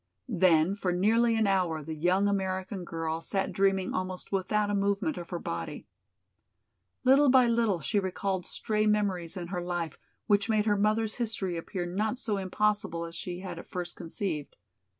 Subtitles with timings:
[0.27, 5.15] Then for nearly an hour the young American girl sat dreaming almost without a movement
[5.15, 5.85] of her body.
[7.03, 11.55] Little by little she recalled stray memories in her life which made her mother's history
[11.55, 14.55] appear not so impossible as she had at first conceived.